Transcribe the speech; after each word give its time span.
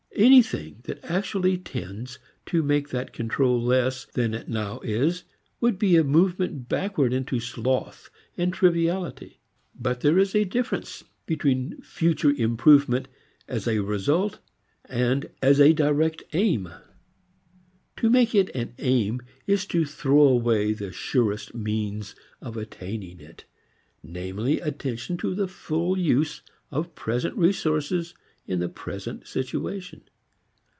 Anything 0.13 0.81
that 0.83 1.03
actually 1.03 1.57
tends 1.57 2.19
to 2.45 2.61
make 2.61 2.89
that 2.89 3.11
control 3.11 3.59
less 3.59 4.05
than 4.05 4.35
it 4.35 4.47
now 4.47 4.79
is 4.81 5.23
would 5.59 5.79
be 5.79 5.95
a 5.95 6.03
movement 6.03 6.69
backward 6.69 7.11
into 7.11 7.39
sloth 7.39 8.11
and 8.37 8.53
triviality. 8.53 9.39
But 9.73 10.01
there 10.01 10.19
is 10.19 10.35
a 10.35 10.43
difference 10.45 11.03
between 11.25 11.81
future 11.81 12.29
improvement 12.29 13.07
as 13.47 13.67
a 13.67 13.79
result 13.79 14.37
and 14.85 15.27
as 15.41 15.59
a 15.59 15.73
direct 15.73 16.21
aim. 16.33 16.69
To 17.95 18.07
make 18.09 18.35
it 18.35 18.53
an 18.55 18.75
aim 18.77 19.21
is 19.47 19.65
to 19.67 19.85
throw 19.85 20.21
away 20.23 20.71
the 20.73 20.91
surest 20.91 21.55
means 21.55 22.15
of 22.41 22.57
attaining 22.57 23.21
it, 23.21 23.45
namely 24.03 24.59
attention 24.59 25.17
to 25.17 25.33
the 25.33 25.47
full 25.47 25.97
use 25.97 26.43
of 26.69 26.93
present 26.93 27.35
resources 27.37 28.13
in 28.45 28.59
the 28.59 28.69
present 28.69 29.25
situation. 29.25 30.01